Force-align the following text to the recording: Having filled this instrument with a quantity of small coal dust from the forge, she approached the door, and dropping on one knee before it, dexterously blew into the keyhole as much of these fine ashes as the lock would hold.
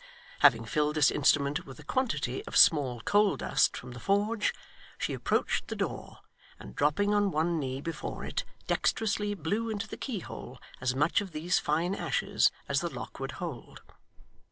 Having 0.39 0.65
filled 0.65 0.95
this 0.95 1.11
instrument 1.11 1.67
with 1.67 1.77
a 1.77 1.83
quantity 1.83 2.43
of 2.47 2.57
small 2.57 3.01
coal 3.01 3.37
dust 3.37 3.77
from 3.77 3.91
the 3.91 3.99
forge, 3.99 4.51
she 4.97 5.13
approached 5.13 5.67
the 5.67 5.75
door, 5.75 6.21
and 6.59 6.75
dropping 6.75 7.13
on 7.13 7.29
one 7.29 7.59
knee 7.59 7.81
before 7.81 8.23
it, 8.25 8.43
dexterously 8.65 9.35
blew 9.35 9.69
into 9.69 9.87
the 9.87 9.97
keyhole 9.97 10.57
as 10.79 10.95
much 10.95 11.21
of 11.21 11.33
these 11.33 11.59
fine 11.59 11.93
ashes 11.93 12.49
as 12.67 12.81
the 12.81 12.89
lock 12.89 13.19
would 13.19 13.33
hold. 13.33 13.83